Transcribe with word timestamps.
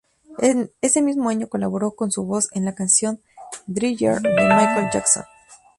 Ese 0.81 0.99
mismo 1.03 1.29
año 1.29 1.47
colaboró 1.47 1.91
con 1.91 2.09
su 2.09 2.25
voz 2.25 2.47
en 2.53 2.65
la 2.65 2.73
canción 2.73 3.21
"Thriller", 3.71 4.19
de 4.19 4.29
Michael 4.31 4.89
Jackson. 4.91 5.25